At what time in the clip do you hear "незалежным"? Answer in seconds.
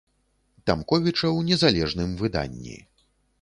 1.51-2.17